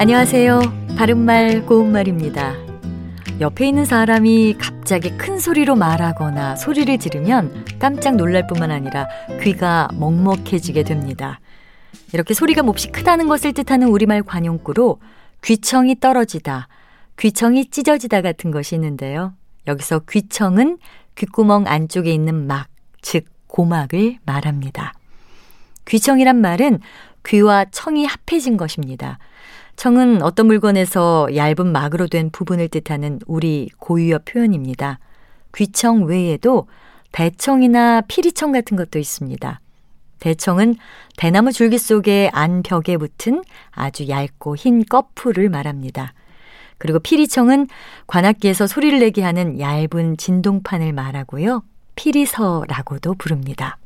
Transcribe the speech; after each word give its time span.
안녕하세요. 0.00 0.62
바른말 0.96 1.66
고운말입니다. 1.66 2.54
옆에 3.38 3.68
있는 3.68 3.84
사람이 3.84 4.54
갑자기 4.58 5.14
큰 5.18 5.38
소리로 5.38 5.76
말하거나 5.76 6.56
소리를 6.56 6.96
지르면 6.96 7.66
깜짝 7.78 8.16
놀랄 8.16 8.46
뿐만 8.46 8.70
아니라 8.70 9.06
귀가 9.42 9.88
먹먹해지게 9.92 10.84
됩니다. 10.84 11.38
이렇게 12.14 12.32
소리가 12.32 12.62
몹시 12.62 12.90
크다는 12.90 13.28
것을 13.28 13.52
뜻하는 13.52 13.88
우리말 13.88 14.22
관용구로 14.22 15.00
귀청이 15.44 16.00
떨어지다, 16.00 16.68
귀청이 17.18 17.68
찢어지다 17.68 18.22
같은 18.22 18.50
것이 18.50 18.76
있는데요. 18.76 19.34
여기서 19.66 20.00
귀청은 20.08 20.78
귓구멍 21.14 21.66
안쪽에 21.66 22.10
있는 22.10 22.46
막, 22.46 22.68
즉 23.02 23.26
고막을 23.48 24.16
말합니다. 24.24 24.94
귀청이란 25.84 26.40
말은 26.40 26.78
귀와 27.26 27.66
청이 27.70 28.06
합해진 28.06 28.56
것입니다. 28.56 29.18
청은 29.76 30.22
어떤 30.22 30.46
물건에서 30.46 31.28
얇은 31.34 31.72
막으로 31.72 32.06
된 32.06 32.30
부분을 32.30 32.68
뜻하는 32.68 33.20
우리 33.26 33.70
고유어 33.78 34.20
표현입니다. 34.24 34.98
귀청 35.54 36.04
외에도 36.04 36.66
대청이나 37.12 38.02
피리청 38.02 38.52
같은 38.52 38.76
것도 38.76 38.98
있습니다. 38.98 39.60
대청은 40.20 40.76
대나무 41.16 41.50
줄기 41.50 41.78
속에 41.78 42.30
안 42.32 42.62
벽에 42.62 42.96
붙은 42.96 43.42
아주 43.70 44.08
얇고 44.08 44.56
흰 44.56 44.84
꺼풀을 44.84 45.48
말합니다. 45.48 46.12
그리고 46.78 46.98
피리청은 46.98 47.68
관악기에서 48.06 48.66
소리를 48.66 48.98
내게 49.00 49.22
하는 49.22 49.58
얇은 49.58 50.16
진동판을 50.18 50.92
말하고요. 50.92 51.62
피리서라고도 51.94 53.14
부릅니다. 53.14 53.78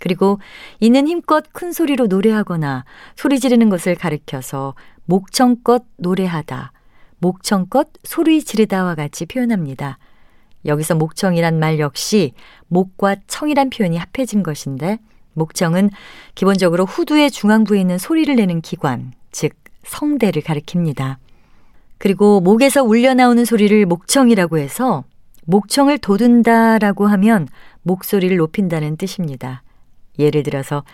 그리고 0.00 0.40
이는 0.80 1.06
힘껏 1.06 1.44
큰 1.52 1.72
소리로 1.72 2.08
노래하거나 2.08 2.84
소리 3.14 3.38
지르는 3.38 3.68
것을 3.68 3.94
가리켜서 3.94 4.74
목청껏 5.04 5.84
노래하다, 5.98 6.72
목청껏 7.18 7.88
소리 8.02 8.42
지르다와 8.42 8.96
같이 8.96 9.26
표현합니다. 9.26 9.98
여기서 10.64 10.94
목청이란 10.94 11.58
말 11.58 11.78
역시 11.78 12.32
목과 12.66 13.16
청이란 13.26 13.70
표현이 13.70 13.96
합해진 13.96 14.42
것인데 14.42 14.98
목청은 15.34 15.90
기본적으로 16.34 16.84
후두의 16.84 17.30
중앙부에 17.30 17.80
있는 17.80 17.98
소리를 17.98 18.34
내는 18.34 18.60
기관, 18.60 19.12
즉 19.30 19.52
성대를 19.84 20.42
가리킵니다. 20.42 21.16
그리고 21.98 22.40
목에서 22.40 22.82
울려 22.82 23.14
나오는 23.14 23.44
소리를 23.44 23.84
목청이라고 23.86 24.58
해서 24.58 25.04
목청을 25.44 25.98
돋운다라고 25.98 27.06
하면 27.06 27.48
목소리를 27.82 28.36
높인다는 28.36 28.96
뜻입니다. 28.96 29.62
예를 30.20 30.42
들어서 30.42 30.84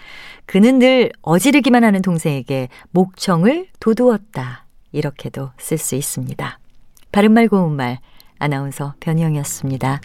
그는 0.46 0.78
늘 0.78 1.10
어지르기만 1.22 1.84
하는 1.84 2.02
동생에게 2.02 2.68
목청을 2.90 3.68
도두었다. 3.80 4.64
이렇게도 4.92 5.50
쓸 5.58 5.78
수 5.78 5.94
있습니다. 5.94 6.58
바른말 7.12 7.48
고운말 7.48 7.98
아나운서 8.38 8.94
변희영이었습니다. 9.00 10.00